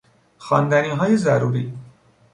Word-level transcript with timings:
خواندنیهای 0.37 1.17
ضروری 1.17 1.73